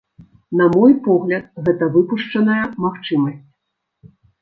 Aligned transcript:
На 0.61 0.65
мой 0.75 0.93
погляд, 1.09 1.45
гэта 1.69 1.91
выпушчаная 1.99 2.59
магчымасць. 2.89 3.47